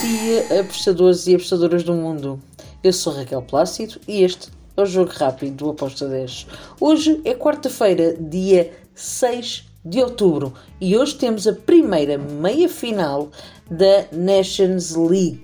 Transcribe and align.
dia, 0.00 0.60
apostadores 0.60 1.26
e 1.26 1.34
apostadoras 1.34 1.82
do 1.82 1.92
mundo. 1.92 2.40
Eu 2.84 2.92
sou 2.92 3.12
Raquel 3.12 3.42
Plácido 3.42 4.00
e 4.06 4.22
este 4.22 4.48
é 4.76 4.82
o 4.82 4.86
Jogo 4.86 5.10
Rápido 5.10 5.56
do 5.56 5.70
Aposta 5.70 6.06
10. 6.06 6.46
Hoje 6.80 7.20
é 7.24 7.34
quarta-feira, 7.34 8.16
dia 8.18 8.72
6 8.94 9.66
de 9.84 10.00
outubro, 10.00 10.54
e 10.80 10.96
hoje 10.96 11.14
temos 11.14 11.46
a 11.46 11.52
primeira 11.52 12.16
meia-final 12.16 13.30
da 13.68 14.06
Nations 14.12 14.94
League. 14.94 15.42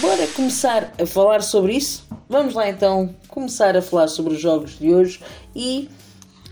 Bora 0.00 0.26
começar 0.28 0.92
a 1.00 1.06
falar 1.06 1.42
sobre 1.42 1.74
isso? 1.74 2.06
Vamos 2.28 2.54
lá 2.54 2.68
então 2.68 3.14
começar 3.26 3.76
a 3.76 3.82
falar 3.82 4.08
sobre 4.08 4.34
os 4.34 4.40
jogos 4.40 4.78
de 4.78 4.92
hoje 4.94 5.20
e 5.54 5.88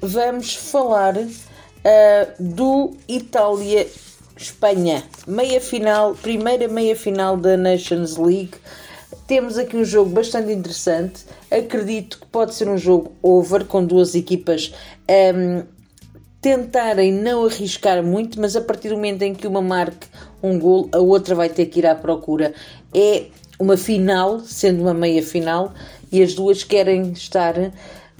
vamos 0.01 0.55
falar 0.55 1.17
uh, 1.17 1.29
do 2.41 2.97
Itália 3.07 3.87
Espanha, 4.37 5.03
meia 5.27 5.61
final, 5.61 6.15
primeira 6.15 6.69
meia 6.69 6.95
final 6.95 7.39
da 7.39 7.57
Nations 7.57 8.19
League. 8.19 8.53
Temos 9.27 9.57
aqui 9.57 9.77
um 9.77 9.85
jogo 9.85 10.11
bastante 10.11 10.53
interessante. 10.53 11.25
Acredito 11.51 12.21
que 12.21 12.27
pode 12.27 12.55
ser 12.55 12.69
um 12.69 12.77
jogo 12.77 13.13
over, 13.23 13.65
com 13.65 13.85
duas 13.85 14.15
equipas 14.15 14.73
um, 15.09 15.13
ehm, 15.13 15.63
tentarem 16.41 17.13
não 17.13 17.47
arriscar 17.47 18.03
muito, 18.03 18.39
mas 18.39 18.55
a 18.55 18.61
partir 18.61 18.91
do 18.91 18.97
momento 18.97 19.23
em 19.23 19.35
que 19.35 19.47
uma 19.47 19.63
marque 19.63 20.07
um 20.43 20.59
gol, 20.59 20.89
a 20.93 20.99
outra 20.99 21.35
vai 21.35 21.49
ter 21.49 21.67
que 21.67 21.79
ir 21.79 21.87
à 21.87 21.95
procura. 21.95 22.53
É 22.95 23.25
uma 23.59 23.77
final, 23.77 24.41
sendo 24.41 24.83
uma 24.83 24.95
meia 24.95 25.23
final, 25.23 25.73
e 26.13 26.23
as 26.23 26.35
duas 26.35 26.63
querem 26.63 27.13
estar 27.13 27.55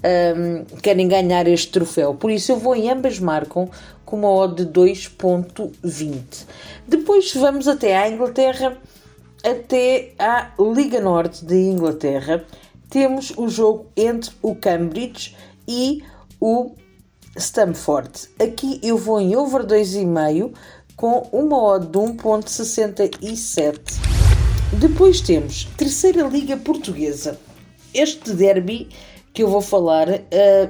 um, 0.03 0.65
querem 0.81 1.07
ganhar 1.07 1.47
este 1.47 1.71
troféu. 1.71 2.13
Por 2.13 2.29
isso 2.31 2.51
eu 2.51 2.57
vou 2.57 2.75
em 2.75 2.89
ambas 2.89 3.19
marcam 3.19 3.69
com 4.05 4.17
uma 4.17 4.31
odd 4.31 4.65
de 4.65 4.71
2.20. 4.71 6.45
Depois 6.87 7.33
vamos 7.33 7.67
até 7.67 7.97
à 7.97 8.09
Inglaterra, 8.09 8.77
até 9.43 10.13
à 10.17 10.51
Liga 10.59 11.01
Norte 11.01 11.43
de 11.43 11.55
Inglaterra. 11.55 12.45
Temos 12.89 13.33
o 13.35 13.49
jogo 13.49 13.87
entre 13.97 14.31
o 14.41 14.55
Cambridge 14.55 15.35
e 15.67 16.01
o 16.39 16.71
Stamford. 17.35 18.29
Aqui 18.39 18.79
eu 18.81 18.97
vou 18.97 19.19
em 19.19 19.35
over 19.35 19.65
2,5 19.65 20.53
com 20.95 21.27
uma 21.31 21.61
odd 21.61 21.87
de 21.87 21.97
1.67. 21.97 23.79
Depois 24.79 25.21
temos 25.21 25.65
Terceira 25.77 26.27
Liga 26.27 26.57
Portuguesa. 26.57 27.39
Este 27.93 28.33
derby 28.33 28.89
que 29.37 29.43
eu 29.43 29.47
vou 29.47 29.61
falar 29.61 30.09
uh, 30.09 30.23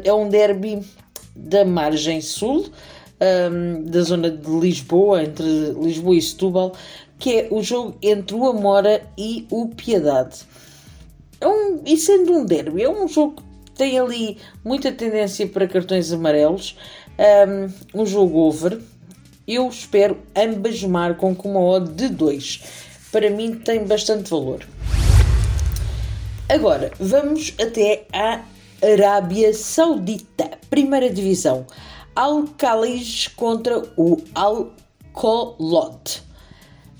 é 0.03 0.11
um 0.11 0.27
derby 0.27 0.83
da 1.33 1.63
margem 1.63 2.19
sul, 2.19 2.65
um, 2.65 2.67
ehm, 3.21 3.83
da 3.83 4.01
zona 4.01 4.29
de 4.29 4.49
Lisboa, 4.49 5.23
entre 5.23 5.45
Lisboa 5.81 6.17
e 6.17 6.21
Setúbal, 6.21 6.73
que 7.17 7.39
é 7.39 7.47
o 7.49 7.63
jogo 7.63 7.97
entre 8.01 8.35
o 8.35 8.45
Amora 8.45 9.07
e 9.17 9.47
o 9.49 9.69
Piedade. 9.69 10.39
É 11.39 11.47
um, 11.47 11.81
e 11.85 11.95
sendo 11.95 12.33
um 12.33 12.43
derby, 12.43 12.83
é 12.83 12.89
um 12.89 13.07
jogo 13.07 13.41
que 13.63 13.71
tem 13.71 13.97
ali 13.97 14.38
muita 14.65 14.91
tendência 14.91 15.47
para 15.47 15.65
cartões 15.65 16.11
amarelos, 16.11 16.75
um, 17.17 17.23
ehm, 17.23 17.73
um 17.95 18.05
jogo 18.05 18.38
over. 18.38 18.81
Eu 19.47 19.69
espero 19.69 20.17
ambas 20.35 20.83
marcam 20.83 21.33
com 21.33 21.51
uma 21.51 21.61
odd 21.61 21.89
de 21.93 22.09
2. 22.09 22.63
Para 23.13 23.29
mim 23.29 23.53
tem 23.53 23.85
bastante 23.85 24.29
valor. 24.29 24.67
Agora, 26.49 26.91
vamos 26.99 27.53
até 27.57 28.05
à 28.11 28.41
Arábia 28.81 29.56
Saudita, 29.56 30.52
primeira 30.70 31.09
divisão. 31.09 31.66
Al-Khalij 32.16 33.30
contra 33.36 33.81
o 33.97 34.17
Al-Kolot. 34.36 36.23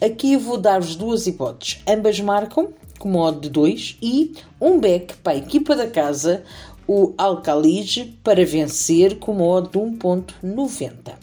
Aqui 0.02 0.36
vou 0.38 0.58
dar-vos 0.58 0.96
duas 0.96 1.28
hipóteses. 1.28 1.84
Ambas 1.88 2.20
marcam 2.20 2.70
com 2.98 3.10
modo 3.10 3.42
de 3.42 3.50
2 3.50 3.98
e 4.02 4.34
um 4.60 4.80
back 4.80 5.18
para 5.18 5.34
a 5.34 5.38
equipa 5.38 5.76
da 5.76 5.88
casa, 5.88 6.44
o 6.88 7.14
Al-Khalij, 7.16 8.18
para 8.24 8.44
vencer 8.44 9.20
com 9.20 9.34
modo 9.34 9.70
de 9.70 9.78
1.90. 9.78 11.14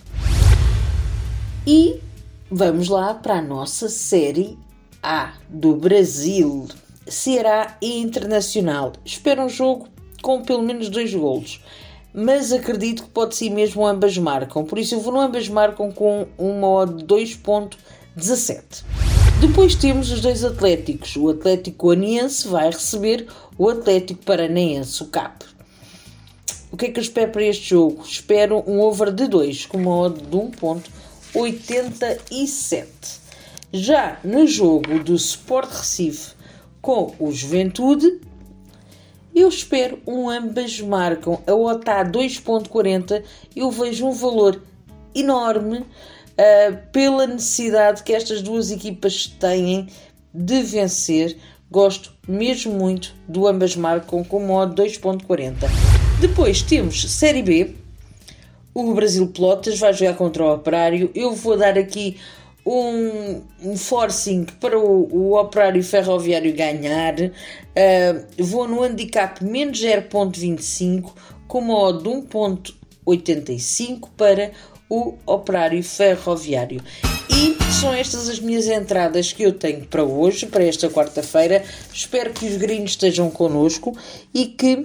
E 1.66 2.00
vamos 2.48 2.88
lá 2.88 3.12
para 3.12 3.38
a 3.38 3.42
nossa 3.42 3.88
série 3.88 4.56
A 5.02 5.34
do 5.48 5.74
Brasil. 5.74 6.68
Ceará 7.08 7.76
Internacional. 7.82 8.92
Espero 9.04 9.42
um 9.42 9.48
jogo 9.48 9.88
com 10.24 10.40
pelo 10.40 10.62
menos 10.62 10.88
dois 10.88 11.14
golos. 11.14 11.60
Mas 12.14 12.50
acredito 12.50 13.02
que 13.02 13.10
pode 13.10 13.36
ser 13.36 13.50
mesmo 13.50 13.86
ambas 13.86 14.16
marcam. 14.16 14.64
Por 14.64 14.78
isso 14.78 14.94
eu 14.94 15.00
vou 15.00 15.12
no 15.12 15.20
ambas 15.20 15.50
marcam 15.50 15.92
com 15.92 16.26
uma 16.38 16.66
odd 16.66 17.02
de 17.02 17.04
2.17. 17.04 18.82
Depois 19.42 19.74
temos 19.74 20.10
os 20.10 20.22
dois 20.22 20.42
Atléticos. 20.42 21.14
O 21.16 21.28
Atlético 21.28 21.90
Aniense 21.90 22.48
vai 22.48 22.70
receber 22.70 23.26
o 23.58 23.68
Atlético 23.68 24.24
Paranaense, 24.24 25.02
o 25.02 25.06
CAP. 25.06 25.44
O 26.72 26.78
que 26.78 26.86
é 26.86 26.90
que 26.90 26.98
eu 26.98 27.02
espero 27.02 27.30
para 27.30 27.44
este 27.44 27.68
jogo? 27.70 28.02
Espero 28.02 28.64
um 28.66 28.80
over 28.80 29.12
de 29.12 29.28
2 29.28 29.66
com 29.66 29.76
uma 29.76 29.94
odd 29.94 30.22
de 30.22 30.34
1.87. 30.34 32.86
Já 33.70 34.18
no 34.24 34.46
jogo 34.46 35.04
do 35.04 35.14
Sport 35.16 35.70
Recife 35.70 36.32
com 36.80 37.14
o 37.18 37.30
Juventude, 37.30 38.22
eu 39.34 39.48
espero 39.48 39.98
um 40.06 40.28
ambas 40.28 40.80
marcam. 40.80 41.40
A 41.46 41.54
OTA 41.54 42.04
2.40 42.04 43.22
eu 43.56 43.70
vejo 43.70 44.06
um 44.06 44.12
valor 44.12 44.62
enorme 45.14 45.78
uh, 45.78 46.76
pela 46.92 47.26
necessidade 47.26 48.02
que 48.02 48.12
estas 48.12 48.42
duas 48.42 48.70
equipas 48.70 49.26
têm 49.26 49.88
de 50.32 50.62
vencer. 50.62 51.36
Gosto 51.70 52.12
mesmo 52.28 52.72
muito 52.72 53.14
do 53.26 53.46
ambas 53.46 53.74
marcam 53.74 54.22
com 54.22 54.40
modo 54.40 54.80
2.40. 54.82 55.54
Depois 56.20 56.62
temos 56.62 57.10
Série 57.10 57.42
B. 57.42 57.74
O 58.72 58.92
Brasil 58.94 59.26
Pelotas 59.28 59.78
vai 59.78 59.92
jogar 59.92 60.14
contra 60.14 60.44
o 60.44 60.54
Operário. 60.54 61.10
Eu 61.14 61.32
vou 61.34 61.56
dar 61.56 61.78
aqui 61.78 62.16
um, 62.66 63.42
um 63.62 63.76
forcing 63.76 64.46
para 64.60 64.78
o, 64.78 65.08
o 65.12 65.38
operário 65.38 65.82
ferroviário 65.82 66.54
ganhar. 66.54 67.14
Uh, 67.20 68.24
vou 68.38 68.66
no 68.66 68.82
handicap 68.82 69.44
menos 69.44 69.80
0.25 69.80 71.12
com 71.46 71.60
modo 71.60 72.02
de 72.02 72.08
1.85 72.08 74.08
para 74.16 74.52
o 74.88 75.14
operário 75.26 75.82
ferroviário. 75.82 76.82
E 77.28 77.56
são 77.72 77.92
estas 77.92 78.28
as 78.28 78.38
minhas 78.38 78.66
entradas 78.66 79.32
que 79.32 79.42
eu 79.42 79.52
tenho 79.52 79.84
para 79.86 80.04
hoje, 80.04 80.46
para 80.46 80.64
esta 80.64 80.88
quarta-feira. 80.88 81.64
Espero 81.92 82.32
que 82.32 82.46
os 82.46 82.56
gringos 82.56 82.92
estejam 82.92 83.30
connosco 83.30 83.96
e 84.32 84.46
que 84.46 84.84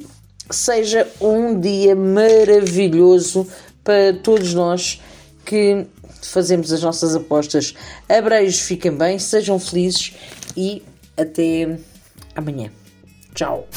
seja 0.49 1.07
um 1.21 1.59
dia 1.59 1.95
maravilhoso 1.95 3.47
para 3.83 4.13
todos 4.13 4.53
nós 4.53 4.99
que 5.45 5.85
fazemos 6.21 6.71
as 6.71 6.81
nossas 6.81 7.15
apostas. 7.15 7.73
Abreios, 8.07 8.59
fiquem 8.59 8.91
bem, 8.91 9.19
sejam 9.19 9.59
felizes 9.59 10.13
e 10.55 10.83
até 11.17 11.77
amanhã. 12.35 12.71
Tchau. 13.33 13.67